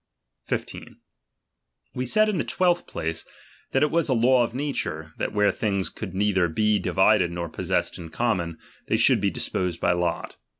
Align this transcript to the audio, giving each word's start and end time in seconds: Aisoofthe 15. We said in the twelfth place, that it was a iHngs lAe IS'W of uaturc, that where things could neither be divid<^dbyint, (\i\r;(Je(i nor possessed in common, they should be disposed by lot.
Aisoofthe 0.47 0.79
15. 0.79 0.95
We 1.93 2.05
said 2.05 2.27
in 2.27 2.39
the 2.39 2.43
twelfth 2.43 2.87
place, 2.87 3.23
that 3.71 3.83
it 3.83 3.91
was 3.91 4.09
a 4.09 4.13
iHngs 4.13 4.15
lAe 4.15 4.19
IS'W 4.19 4.43
of 4.43 4.53
uaturc, 5.05 5.15
that 5.17 5.31
where 5.31 5.51
things 5.51 5.89
could 5.89 6.15
neither 6.15 6.47
be 6.47 6.79
divid<^dbyint, 6.81 7.19
(\i\r;(Je(i 7.19 7.29
nor 7.29 7.49
possessed 7.49 7.99
in 7.99 8.09
common, 8.09 8.57
they 8.87 8.97
should 8.97 9.21
be 9.21 9.29
disposed 9.29 9.79
by 9.79 9.91
lot. 9.91 10.37